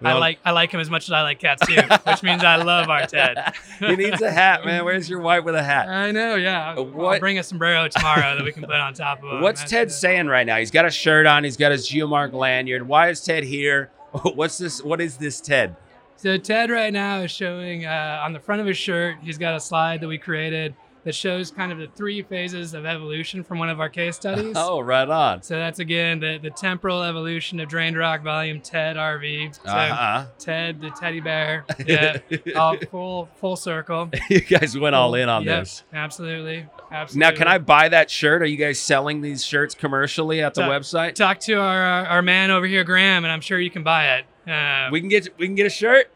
I 0.05 0.11
don't- 0.11 0.19
like 0.19 0.39
I 0.43 0.51
like 0.51 0.71
him 0.71 0.81
as 0.81 0.89
much 0.89 1.03
as 1.07 1.11
I 1.13 1.21
like 1.21 1.39
cats 1.39 1.65
too, 1.65 1.79
which 2.05 2.23
means 2.23 2.43
I 2.43 2.57
love 2.57 2.89
our 2.89 3.05
Ted. 3.07 3.37
he 3.79 3.95
needs 3.95 4.21
a 4.21 4.29
hat, 4.31 4.65
man. 4.65 4.83
Where's 4.83 5.09
your 5.09 5.19
wife 5.21 5.45
with 5.45 5.55
a 5.55 5.63
hat? 5.63 5.87
I 5.87 6.11
know, 6.11 6.35
yeah. 6.35 6.71
Uh, 6.71 6.75
I'll 6.77 6.85
what- 6.85 7.19
bring 7.21 7.39
a 7.39 7.43
sombrero 7.43 7.87
tomorrow 7.87 8.35
that 8.35 8.43
we 8.43 8.51
can 8.51 8.63
put 8.63 8.71
on 8.75 8.93
top 8.93 9.23
of 9.23 9.31
him. 9.31 9.41
What's 9.41 9.63
Ted 9.63 9.87
it. 9.87 9.91
saying 9.91 10.27
right 10.27 10.45
now? 10.45 10.57
He's 10.57 10.71
got 10.71 10.85
a 10.85 10.91
shirt 10.91 11.25
on. 11.25 11.43
He's 11.45 11.55
got 11.57 11.71
his 11.71 11.89
Geomark 11.89 12.33
lanyard. 12.33 12.85
Why 12.87 13.09
is 13.09 13.21
Ted 13.23 13.43
here? 13.45 13.91
What's 14.35 14.57
this? 14.57 14.83
What 14.83 14.99
is 14.99 15.15
this 15.17 15.39
Ted? 15.39 15.75
So 16.17 16.37
Ted 16.37 16.69
right 16.69 16.91
now 16.93 17.21
is 17.21 17.31
showing 17.31 17.85
uh, 17.85 18.21
on 18.23 18.33
the 18.33 18.39
front 18.39 18.59
of 18.61 18.67
his 18.67 18.77
shirt. 18.77 19.17
He's 19.21 19.37
got 19.37 19.55
a 19.55 19.59
slide 19.59 20.01
that 20.01 20.07
we 20.07 20.17
created 20.17 20.75
that 21.03 21.13
shows 21.15 21.51
kind 21.51 21.71
of 21.71 21.77
the 21.77 21.87
three 21.87 22.21
phases 22.21 22.73
of 22.73 22.85
evolution 22.85 23.43
from 23.43 23.59
one 23.59 23.69
of 23.69 23.79
our 23.79 23.89
case 23.89 24.15
studies. 24.23 24.53
Oh, 24.57 24.79
right 24.79 25.07
on. 25.07 25.41
So 25.43 25.55
that's 25.57 25.79
again 25.79 26.19
the, 26.19 26.39
the 26.41 26.49
temporal 26.49 27.03
evolution 27.03 27.59
of 27.59 27.67
drained 27.69 27.97
rock 27.97 28.21
volume 28.23 28.61
TED 28.61 28.95
RV. 28.95 29.55
So 29.55 29.61
Uh 29.69 30.25
Ted 30.39 30.81
the 30.81 30.89
teddy 30.91 31.19
bear. 31.19 31.65
Yeah. 31.85 32.19
all 32.55 32.77
full 32.89 33.29
full 33.35 33.55
circle. 33.55 34.09
you 34.29 34.41
guys 34.41 34.77
went 34.77 34.95
all 34.95 35.13
in 35.15 35.27
on 35.29 35.43
Yep, 35.43 35.59
this. 35.61 35.83
Absolutely. 35.93 36.65
Absolutely. 36.91 37.19
Now, 37.31 37.37
can 37.37 37.47
I 37.47 37.57
buy 37.57 37.89
that 37.89 38.09
shirt? 38.09 38.41
Are 38.41 38.45
you 38.45 38.57
guys 38.57 38.79
selling 38.79 39.21
these 39.21 39.43
shirts 39.43 39.75
commercially 39.75 40.41
at 40.41 40.53
the 40.53 40.61
Ta- 40.61 40.69
website? 40.69 41.15
talk 41.15 41.39
to 41.41 41.53
our 41.55 41.83
our 42.05 42.21
man 42.21 42.51
over 42.51 42.65
here, 42.65 42.83
Graham, 42.83 43.25
and 43.25 43.31
I'm 43.31 43.41
sure 43.41 43.59
you 43.59 43.69
can 43.71 43.83
buy 43.83 44.17
it. 44.17 44.25
Uh, 44.49 44.89
We 44.91 44.99
can 44.99 45.09
get 45.09 45.27
we 45.37 45.47
can 45.47 45.55
get 45.55 45.65
a 45.65 45.69
shirt. 45.69 46.09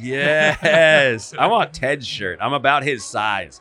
Yes, 0.00 1.34
I 1.38 1.46
want 1.46 1.72
Ted's 1.72 2.06
shirt. 2.06 2.38
I'm 2.40 2.52
about 2.52 2.82
his 2.82 3.04
size. 3.04 3.60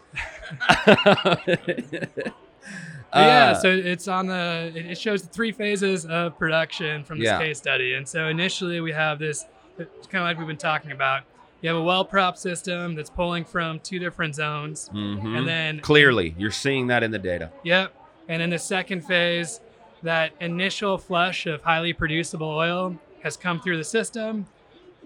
Yeah, 3.16 3.52
Uh, 3.52 3.54
so 3.54 3.70
it's 3.70 4.08
on 4.08 4.26
the. 4.26 4.72
It 4.76 4.98
shows 4.98 5.22
the 5.22 5.28
three 5.28 5.52
phases 5.52 6.04
of 6.06 6.38
production 6.40 7.04
from 7.04 7.20
this 7.20 7.28
Yeah. 7.28 7.38
case 7.38 7.60
study, 7.60 7.94
and 7.94 8.08
so 8.08 8.28
initially 8.28 8.82
we 8.82 8.92
have 8.92 9.20
this, 9.20 9.46
it's 9.78 10.08
kind 10.08 10.24
of 10.24 10.28
like 10.28 10.38
we've 10.40 10.48
been 10.48 10.58
talking 10.58 10.92
about. 10.92 11.22
You 11.62 11.70
have 11.70 11.78
a 11.78 11.82
well 11.84 12.04
prop 12.06 12.38
system 12.38 12.96
that's 12.96 13.12
pulling 13.12 13.46
from 13.46 13.80
two 13.82 14.00
different 14.00 14.34
zones, 14.36 14.90
mhm. 14.92 15.38
and 15.38 15.48
then 15.48 15.80
clearly 15.82 16.34
you're 16.40 16.50
seeing 16.52 16.88
that 16.88 17.04
in 17.04 17.12
the 17.12 17.20
data. 17.20 17.52
Yep, 17.64 17.94
and 18.28 18.42
in 18.42 18.50
the 18.50 18.58
second 18.60 19.02
phase, 19.02 19.62
that 20.02 20.32
initial 20.42 20.98
flush 20.98 21.46
of 21.46 21.62
highly 21.62 21.94
producible 21.94 22.50
oil 22.50 22.98
has 23.22 23.38
come 23.38 23.60
through 23.62 23.78
the 23.78 23.84
system. 23.84 24.48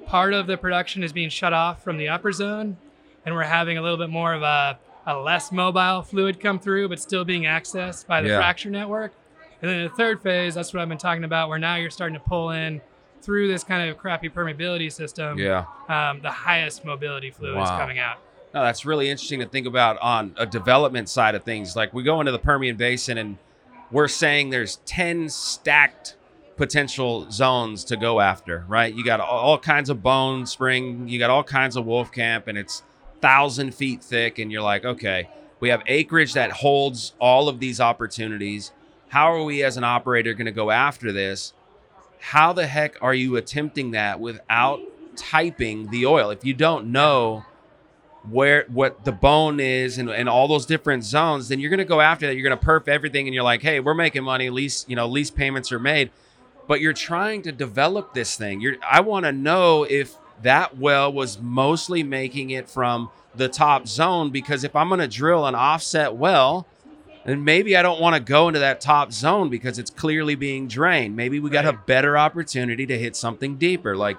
Part 0.08 0.34
of 0.34 0.48
the 0.48 0.58
production 0.58 1.04
is 1.04 1.12
being 1.14 1.30
shut 1.30 1.54
off 1.54 1.84
from 1.84 1.98
the 1.98 2.08
upper 2.08 2.32
zone, 2.32 2.78
and 3.26 3.36
we're 3.36 3.44
having 3.44 3.78
a 3.78 3.82
little 3.82 3.98
bit 3.98 4.10
more 4.10 4.34
of 4.34 4.42
a 4.42 4.80
a 5.06 5.16
less 5.18 5.54
mobile 5.54 6.02
fluid 6.02 6.38
come 6.38 6.60
through, 6.60 6.90
but 6.90 7.00
still 7.00 7.24
being 7.24 7.44
accessed 7.44 8.08
by 8.08 8.22
the 8.22 8.28
Yeah. 8.28 8.40
fracture 8.40 8.70
network. 8.70 9.14
And 9.62 9.72
then 9.72 9.84
the 9.84 9.90
third 9.90 10.22
phase, 10.22 10.54
that's 10.56 10.74
what 10.74 10.82
I've 10.82 10.90
been 10.90 10.98
talking 10.98 11.24
about, 11.24 11.48
where 11.48 11.58
now 11.58 11.76
you're 11.76 11.90
starting 11.90 12.16
to 12.16 12.20
pull 12.20 12.50
in 12.52 12.82
through 13.22 13.48
this 13.48 13.64
kind 13.64 13.90
of 13.90 13.98
crappy 13.98 14.28
permeability 14.30 14.92
system. 14.92 15.40
Yeah. 15.40 15.64
Um, 15.88 16.20
the 16.22 16.30
highest 16.32 16.84
mobility 16.84 17.32
fluid 17.32 17.58
is 17.64 17.70
coming 17.70 18.00
out. 18.00 18.18
No, 18.54 18.64
that's 18.64 18.86
really 18.86 19.10
interesting 19.10 19.40
to 19.40 19.46
think 19.46 19.66
about 19.66 19.98
on 20.00 20.34
a 20.38 20.46
development 20.46 21.08
side 21.08 21.36
of 21.36 21.44
things. 21.44 21.74
Like 21.74 21.94
we 21.94 22.04
go 22.04 22.20
into 22.20 22.34
the 22.34 22.40
Permian 22.40 22.76
Basin 22.76 23.18
and 23.18 23.38
we're 23.90 24.10
saying 24.10 24.50
there's 24.50 24.76
10 24.86 25.30
stacked 25.30 26.17
potential 26.58 27.30
zones 27.32 27.84
to 27.86 27.96
go 27.96 28.20
after, 28.20 28.66
right? 28.68 28.94
You 28.94 29.06
got 29.06 29.20
all, 29.20 29.58
kinds 29.58 29.90
of 29.90 30.04
bone 30.04 30.46
spring, 30.46 31.08
you 31.08 31.20
got 31.20 31.30
all 31.30 31.44
kinds 31.44 31.76
of 31.76 31.86
Wolfcamp, 31.86 32.48
and 32.48 32.58
it's 32.58 32.84
thousand 33.22 33.74
feet 33.74 34.04
thick. 34.04 34.40
And 34.40 34.52
you're 34.52 34.62
like, 34.62 34.84
okay, 34.84 35.30
we 35.60 35.70
have 35.70 35.82
acreage 35.88 36.34
that 36.34 36.52
holds 36.52 37.14
all 37.20 37.48
of 37.48 37.60
these 37.60 37.80
opportunities. 37.80 38.72
how 39.10 39.32
are 39.32 39.44
we 39.44 39.64
as 39.64 39.78
an 39.78 39.84
operator 39.84 40.34
going 40.34 40.46
to 40.46 40.52
go 40.52 40.70
after 40.72 41.12
this? 41.12 41.54
How 42.20 42.52
the 42.54 42.68
heck 42.68 43.02
are 43.02 43.14
you 43.14 43.36
attempting 43.38 43.92
that 43.92 44.20
without 44.20 44.82
typing 45.16 45.90
the 45.90 46.06
oil? 46.06 46.30
If 46.30 46.44
you 46.44 46.54
don't 46.54 46.92
know 46.92 47.46
where 48.30 48.66
what 48.68 49.06
the 49.06 49.12
bone 49.12 49.60
is 49.60 49.98
and, 49.98 50.10
and 50.10 50.28
all 50.28 50.48
those 50.48 50.66
different 50.66 51.04
zones, 51.06 51.48
then 51.48 51.60
you're 51.60 51.70
going 51.70 51.78
to 51.78 51.86
go 51.86 52.02
after 52.02 52.28
that. 52.28 52.36
You're 52.36 52.48
going 52.48 52.60
to 52.60 52.66
perf 52.66 52.88
everything, 52.88 53.28
and 53.28 53.34
you're 53.34 53.44
like, 53.44 53.62
hey, 53.62 53.80
we're 53.80 53.94
making 53.94 54.24
money. 54.24 54.50
Lease, 54.50 54.86
you 54.88 54.96
know, 54.96 55.08
lease 55.08 55.32
payments 55.32 55.72
are 55.72 55.80
made, 55.80 56.12
but 56.68 56.82
you're 56.82 56.94
trying 56.94 57.42
to 57.44 57.52
develop 57.52 58.14
this 58.14 58.36
thing. 58.36 58.62
You're 58.62 58.76
I 58.88 59.02
want 59.02 59.26
to 59.26 59.32
know 59.32 59.84
if 59.84 60.16
that 60.44 60.78
well 60.78 61.12
was 61.12 61.40
mostly 61.40 62.04
making 62.04 62.52
it 62.52 62.70
from 62.70 63.10
the 63.36 63.48
top 63.48 63.88
zone 63.88 64.30
because 64.30 64.64
if 64.64 64.76
I'm 64.76 64.90
going 64.90 65.00
to 65.00 65.08
drill 65.08 65.46
an 65.46 65.56
offset 65.56 66.16
well, 66.16 66.68
then 67.26 67.44
maybe 67.44 67.76
I 67.76 67.82
don't 67.82 68.00
want 68.00 68.16
to 68.16 68.22
go 68.22 68.48
into 68.48 68.60
that 68.60 68.82
top 68.82 69.12
zone 69.12 69.50
because 69.50 69.80
it's 69.80 69.92
clearly 69.92 70.36
being 70.36 70.68
drained. 70.68 71.16
Maybe 71.16 71.40
we 71.40 71.50
got 71.50 71.66
a 71.66 71.74
better 71.74 72.18
opportunity 72.18 72.86
to 72.86 72.98
hit 72.98 73.16
something 73.16 73.58
deeper. 73.58 73.96
Like 73.96 74.18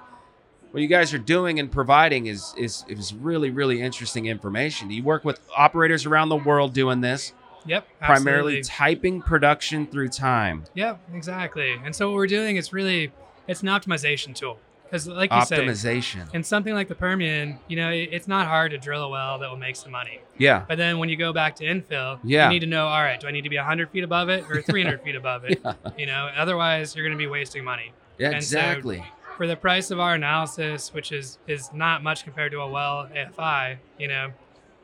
what 0.71 0.81
you 0.81 0.87
guys 0.87 1.13
are 1.13 1.19
doing 1.19 1.59
and 1.59 1.71
providing 1.71 2.27
is 2.27 2.53
is 2.57 2.85
is 2.87 3.13
really 3.13 3.49
really 3.49 3.81
interesting 3.81 4.27
information. 4.27 4.91
You 4.91 5.03
work 5.03 5.25
with 5.25 5.39
operators 5.55 6.05
around 6.05 6.29
the 6.29 6.35
world 6.37 6.73
doing 6.73 7.01
this, 7.01 7.33
Yep. 7.69 7.87
primarily 8.01 8.61
typing 8.61 9.21
production 9.21 9.87
through 9.87 10.09
time. 10.09 10.63
Yep, 10.73 10.99
exactly. 11.13 11.75
And 11.83 11.95
so 11.95 12.09
what 12.09 12.15
we're 12.15 12.27
doing 12.27 12.55
is 12.57 12.73
really 12.73 13.11
it's 13.47 13.61
an 13.61 13.67
optimization 13.69 14.35
tool 14.35 14.59
because, 14.83 15.07
like 15.07 15.31
you 15.31 15.45
say, 15.45 15.57
Optimization. 15.59 16.33
in 16.33 16.43
something 16.43 16.73
like 16.73 16.87
the 16.87 16.95
Permian, 16.95 17.59
you 17.67 17.75
know, 17.75 17.89
it's 17.91 18.27
not 18.27 18.47
hard 18.47 18.71
to 18.71 18.77
drill 18.79 19.03
a 19.03 19.09
well 19.09 19.37
that 19.39 19.49
will 19.49 19.57
make 19.57 19.75
some 19.75 19.91
money. 19.91 20.19
Yeah. 20.37 20.65
But 20.67 20.77
then 20.79 20.97
when 20.97 21.09
you 21.09 21.15
go 21.15 21.31
back 21.31 21.55
to 21.57 21.63
infill, 21.65 22.19
Yeah. 22.23 22.45
you 22.45 22.53
need 22.53 22.59
to 22.61 22.65
know, 22.65 22.87
all 22.87 23.01
right, 23.01 23.19
do 23.19 23.27
I 23.27 23.31
need 23.31 23.43
to 23.43 23.49
be 23.49 23.57
100 23.57 23.91
feet 23.91 24.03
above 24.03 24.29
it 24.29 24.45
or 24.49 24.61
300 24.63 25.01
feet 25.03 25.15
above 25.15 25.45
it? 25.45 25.61
You 25.97 26.07
know, 26.07 26.29
otherwise 26.35 26.95
you're 26.95 27.05
going 27.05 27.17
to 27.17 27.21
be 27.23 27.27
wasting 27.27 27.63
money. 27.63 27.91
Yeah, 28.17 28.31
And 28.31 28.43
so- 28.43 28.57
exactly. 28.57 29.03
For 29.37 29.47
the 29.47 29.55
price 29.55 29.89
of 29.89 29.99
our 30.01 30.15
analysis, 30.15 30.93
which 30.93 31.13
is 31.13 31.37
is 31.47 31.71
not 31.71 32.03
much 32.03 32.23
compared 32.25 32.51
to 32.51 32.59
a 32.59 32.67
well 32.69 33.07
AFE, 33.15 33.77
you 33.97 34.07
know, 34.09 34.31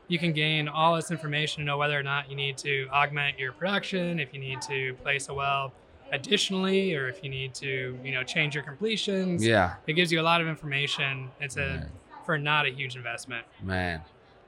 you 0.08 0.20
can 0.20 0.34
gain 0.34 0.68
all 0.68 0.96
this 0.96 1.12
information 1.12 1.62
to 1.62 1.66
know 1.66 1.78
whether 1.78 1.98
or 2.00 2.04
not 2.04 2.30
you 2.30 2.36
need 2.36 2.58
to 2.60 2.88
augment 2.92 3.40
your 3.40 3.52
production, 3.52 4.20
if 4.20 4.34
you 4.34 4.40
need 4.40 4.62
to 4.64 4.94
place 4.96 5.30
a 5.30 5.34
well 5.34 5.74
additionally, 6.12 6.96
or 6.96 7.08
if 7.08 7.24
you 7.24 7.30
need 7.30 7.54
to, 7.56 7.98
you 8.04 8.12
know, 8.12 8.24
change 8.24 8.54
your 8.56 8.64
completions. 8.64 9.46
yeah. 9.46 9.76
It 9.88 9.94
gives 9.94 10.12
you 10.12 10.22
a 10.22 10.24
lot 10.24 10.42
of 10.42 10.48
information. 10.48 11.30
It's 11.40 11.58
a 11.58 11.60
Man. 11.60 11.92
for 12.26 12.38
not 12.38 12.66
a 12.66 12.70
huge 12.70 12.96
investment. 12.96 13.46
Man. 13.62 14.02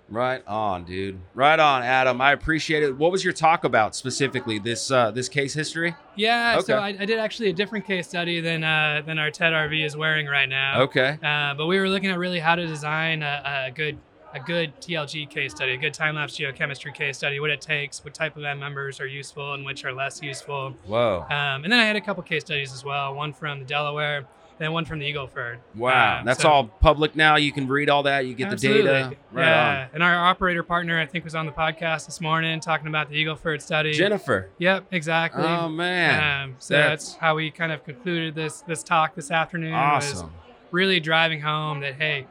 Right 0.09 0.41
on, 0.47 0.85
dude. 0.85 1.19
Right 1.33 1.59
on, 1.59 1.83
Adam. 1.83 2.21
I 2.21 2.31
appreciate 2.31 2.81
it. 2.81 2.95
What 2.95 3.11
was 3.11 3.25
your 3.25 3.33
talk 3.33 3.65
about 3.65 3.93
specifically? 3.93 4.57
This 4.57 4.89
uh 4.89 5.11
this 5.11 5.27
case 5.27 5.53
history? 5.53 5.95
Yeah, 6.15 6.55
okay. 6.59 6.65
so 6.65 6.77
I, 6.77 6.87
I 6.97 7.05
did 7.05 7.19
actually 7.19 7.49
a 7.49 7.53
different 7.53 7.85
case 7.85 8.07
study 8.07 8.39
than 8.39 8.63
uh, 8.63 9.01
than 9.05 9.19
our 9.19 9.31
TED 9.31 9.51
RV 9.51 9.85
is 9.85 9.97
wearing 9.97 10.27
right 10.27 10.47
now. 10.47 10.81
Okay. 10.83 11.19
Uh, 11.21 11.55
but 11.55 11.65
we 11.65 11.77
were 11.77 11.89
looking 11.89 12.09
at 12.09 12.17
really 12.17 12.39
how 12.39 12.55
to 12.55 12.65
design 12.65 13.21
a, 13.21 13.65
a 13.67 13.71
good 13.71 13.97
a 14.37 14.43
good 14.45 14.79
TLG 14.79 15.29
case 15.29 15.51
study, 15.51 15.73
a 15.73 15.77
good 15.77 15.93
time 15.93 16.15
lapse 16.15 16.37
geochemistry 16.37 16.93
case 16.93 17.17
study, 17.17 17.39
what 17.39 17.49
it 17.49 17.61
takes, 17.61 18.03
what 18.03 18.13
type 18.13 18.37
of 18.37 18.43
end 18.43 18.59
members 18.59 18.99
are 18.99 19.07
useful 19.07 19.53
and 19.53 19.65
which 19.65 19.83
are 19.85 19.93
less 19.93 20.21
useful. 20.21 20.75
Whoa. 20.85 21.25
Um, 21.29 21.63
and 21.63 21.71
then 21.71 21.79
I 21.79 21.85
had 21.85 21.95
a 21.95 22.01
couple 22.01 22.23
case 22.23 22.43
studies 22.43 22.73
as 22.73 22.83
well, 22.83 23.13
one 23.15 23.33
from 23.33 23.59
the 23.59 23.65
Delaware, 23.65 24.25
then 24.59 24.71
one 24.71 24.85
from 24.85 24.99
the 24.99 25.05
Eagle 25.05 25.27
Ford. 25.27 25.59
Wow. 25.75 26.19
Um, 26.19 26.25
That's 26.25 26.41
so- 26.41 26.49
all 26.49 26.63
public 26.65 27.15
now. 27.15 27.35
You 27.35 27.51
can 27.51 27.67
read 27.67 27.89
all 27.89 28.03
that. 28.03 28.25
You 28.25 28.33
get 28.35 28.49
the 28.49 28.55
data. 28.55 28.89
Absolutely. 28.91 29.17
Right 29.31 29.45
yeah. 29.45 29.87
And 29.93 30.03
our 30.03 30.15
operator 30.15 30.63
partner, 30.63 30.99
I 30.99 31.05
think, 31.05 31.23
was 31.23 31.35
on 31.35 31.45
the 31.45 31.51
podcast 31.51 32.05
this 32.05 32.21
morning 32.21 32.59
talking 32.59 32.87
about 32.87 33.09
the 33.09 33.15
Eagle 33.15 33.35
Ford 33.35 33.61
study. 33.61 33.93
Jennifer. 33.93 34.49
Yep, 34.59 34.85
exactly. 34.91 35.43
Oh 35.43 35.67
man. 35.69 36.43
Um, 36.43 36.55
so 36.59 36.73
That's- 36.75 36.89
that's, 37.09 37.15
how 37.17 37.35
we 37.35 37.49
kind 37.51 37.71
of 37.71 37.83
concluded 37.83 38.35
this 38.35 38.61
this 38.61 38.83
talk 38.83 39.15
this 39.15 39.31
afternoon. 39.31 39.73
Awesome. 39.73 40.31
really 40.71 40.99
driving 40.99 41.41
home 41.41 41.79
that 41.79 41.95
hey, 41.95 42.27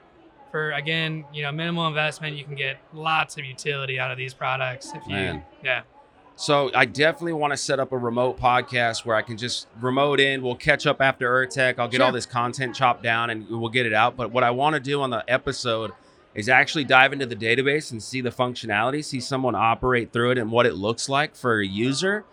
for 0.56 0.70
again, 0.72 1.26
you 1.34 1.42
know, 1.42 1.52
minimal 1.52 1.86
investment, 1.86 2.34
you 2.34 2.42
can 2.42 2.54
get 2.54 2.78
lots 2.94 3.36
of 3.36 3.44
utility 3.44 4.00
out 4.00 4.10
of 4.10 4.16
these 4.16 4.32
products. 4.32 4.90
If 4.94 5.06
you, 5.06 5.12
Man. 5.12 5.44
yeah, 5.62 5.82
So 6.36 6.70
I 6.75 6.86
definitely 6.86 7.34
want 7.34 7.52
to 7.52 7.58
set 7.58 7.78
up 7.78 7.92
a 7.92 7.98
remote 7.98 8.40
podcast 8.40 9.04
where 9.04 9.14
I 9.14 9.20
can 9.20 9.36
just 9.36 9.66
remote 9.78 10.18
in. 10.18 10.42
We'll 10.42 10.54
catch 10.54 10.86
up 10.86 11.02
after 11.02 11.28
URTeC. 11.28 11.78
I'll 11.78 11.88
get 11.88 12.00
all 12.00 12.10
this 12.10 12.25
content 12.25 12.75
chopped 12.75 13.02
down 13.02 13.28
and 13.28 13.46
we'll 13.50 13.68
get 13.68 13.84
it 13.84 13.92
out. 13.92 14.16
But 14.16 14.32
what 14.32 14.44
I 14.44 14.50
want 14.50 14.72
to 14.75 14.80
do 14.80 15.02
on 15.02 15.10
the 15.10 15.22
episode 15.28 15.92
is 16.34 16.48
actually 16.48 16.84
dive 16.84 17.12
into 17.12 17.26
the 17.26 17.36
database 17.36 17.92
and 17.92 18.02
see 18.02 18.22
the 18.22 18.30
functionality, 18.30 19.04
see 19.04 19.20
someone 19.20 19.54
operate 19.54 20.10
through 20.10 20.30
it 20.30 20.38
and 20.38 20.50
what 20.50 20.64
it 20.64 20.75
looks 20.75 21.06
like 21.06 21.36
for 21.36 21.60
a 21.60 21.66
user. 21.66 22.25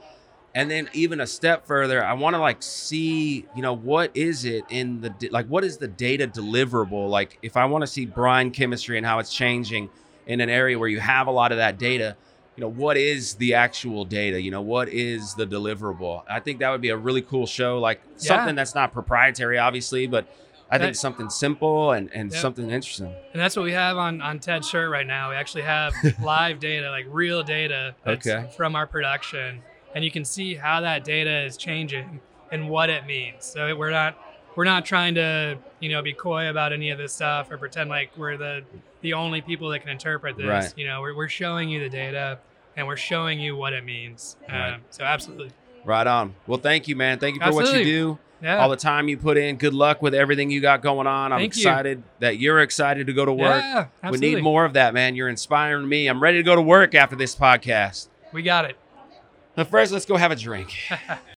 And 0.56 0.70
then 0.70 0.88
even 0.94 1.20
a 1.20 1.26
step 1.26 1.66
further, 1.66 2.06
I 2.06 2.14
want 2.14 2.36
to 2.36 2.40
like 2.40 2.62
see, 2.62 3.48
you 3.56 3.62
know, 3.64 3.74
what 3.74 4.12
is 4.16 4.46
it 4.46 4.66
in 4.70 5.02
the 5.02 5.30
like 5.32 5.48
what 5.48 5.64
is 5.64 5.78
the 5.78 5.88
data 5.88 6.28
deliverable? 6.28 7.10
Like 7.10 7.40
if 7.42 7.58
I 7.58 7.66
want 7.66 7.82
to 7.82 7.88
see 7.88 8.06
brine 8.06 8.52
chemistry 8.52 8.98
and 8.98 9.06
how 9.06 9.18
it's 9.20 9.34
changing 9.34 9.90
in 10.28 10.42
an 10.42 10.50
area 10.50 10.78
where 10.78 10.88
you 10.90 11.00
have 11.00 11.26
a 11.28 11.32
lot 11.32 11.52
of 11.52 11.58
that 11.58 11.80
data, 11.80 12.16
you 12.56 12.62
know 12.62 12.70
what 12.70 12.98
is 12.98 13.34
the 13.36 13.56
actual 13.56 14.06
data 14.06 14.40
you 14.40 14.52
know 14.52 14.62
what 14.62 14.88
is 14.88 15.34
the 15.34 15.48
deliverable 15.48 16.22
i 16.30 16.40
think 16.40 16.60
that 16.60 16.70
would 16.70 16.82
be 16.82 16.90
a 16.90 16.96
really 16.96 17.24
cool 17.24 17.48
show 17.48 17.80
like 17.80 18.00
Yeah. 18.20 18.36
something 18.36 18.54
that's 18.54 18.76
not 18.76 18.94
proprietary 18.94 19.58
obviously 19.58 20.06
but 20.06 20.28
i 20.70 20.78
think 20.78 20.96
something 20.96 21.32
simple 21.32 21.94
and, 21.94 22.12
and 22.14 22.32
Yep. 22.32 22.40
something 22.40 22.70
interesting 22.70 23.12
and 23.34 23.42
that's 23.42 23.56
what 23.56 23.64
we 23.64 23.72
have 23.72 23.98
on 23.98 24.22
on 24.22 24.38
Ted's 24.40 24.70
shirt 24.70 24.92
right 24.92 25.08
now. 25.08 25.32
We 25.32 25.36
actually 25.36 25.64
have 25.64 25.96
live 26.22 26.60
data, 26.60 26.92
like 26.92 27.08
real 27.10 27.42
data, 27.42 27.96
that's 28.06 28.28
Okay. 28.28 28.46
from 28.56 28.76
our 28.76 28.86
production, 28.86 29.64
and 29.96 30.04
you 30.04 30.12
can 30.12 30.26
see 30.26 30.56
how 30.56 30.82
that 30.82 31.04
data 31.04 31.46
is 31.46 31.58
changing 31.58 32.20
and 32.52 32.70
what 32.70 32.90
it 32.90 33.06
means. 33.06 33.46
So 33.46 33.76
we're 33.76 33.92
not 33.92 34.18
we're 34.56 34.66
not 34.66 34.86
trying 34.86 35.16
to 35.16 35.58
you 35.80 35.90
know 35.90 36.02
be 36.02 36.14
coy 36.14 36.50
about 36.50 36.74
any 36.74 36.92
of 36.92 36.98
this 36.98 37.14
stuff 37.14 37.50
or 37.52 37.58
pretend 37.58 37.90
like 37.90 38.12
we're 38.18 38.38
the 38.38 38.64
the 39.02 39.14
only 39.14 39.42
people 39.42 39.70
that 39.70 39.80
can 39.80 39.90
interpret 39.90 40.38
this. 40.38 40.46
Right. 40.46 40.74
You 40.78 40.88
know, 40.88 41.02
we're, 41.02 41.16
we're 41.16 41.30
showing 41.30 41.70
you 41.70 41.80
the 41.80 41.90
data 41.90 42.40
and 42.76 42.88
we're 42.88 42.98
showing 42.98 43.40
you 43.40 43.56
what 43.56 43.74
it 43.74 43.84
means. 43.84 44.38
Right. 44.50 44.74
Um, 44.74 44.82
so 44.90 45.04
absolutely, 45.04 45.52
right 45.86 46.08
on 46.08 46.34
well 46.48 46.60
thank 46.60 46.88
you 46.88 46.96
man 46.96 47.20
thank 47.20 47.36
you 47.36 47.42
for 47.42 47.54
what 47.54 47.74
you 47.74 47.84
do 47.84 48.20
yeah. 48.42 48.58
all 48.60 48.70
the 48.70 48.76
time 48.78 49.08
you 49.08 49.18
put 49.18 49.38
in 49.38 49.58
good 49.58 49.74
luck 49.74 50.02
with 50.02 50.14
everything 50.14 50.50
you 50.50 50.62
got 50.62 50.82
going 50.82 51.08
on 51.08 51.34
i'm 51.34 51.40
Thank 51.40 51.56
you. 51.56 51.62
excited 51.62 52.04
that 52.20 52.40
you're 52.40 52.62
excited 52.62 53.08
to 53.08 53.14
go 53.14 53.26
to 53.26 53.34
work 53.34 53.62
Yeah, 53.62 53.88
we 54.10 54.18
need 54.18 54.42
more 54.42 54.64
of 54.66 54.74
that 54.74 54.94
man 54.94 55.16
you're 55.16 55.30
inspiring 55.30 55.88
me 55.88 56.08
i'm 56.08 56.22
ready 56.22 56.38
to 56.38 56.44
go 56.44 56.56
to 56.56 56.62
work 56.62 56.96
after 56.96 57.16
this 57.16 57.36
podcast 57.36 58.08
We 58.32 58.42
got 58.44 58.66
it. 58.66 58.78
But 59.56 59.68
first 59.68 59.92
let's 59.92 60.06
go 60.06 60.18
have 60.18 60.32
a 60.32 60.36
drink 60.36 60.74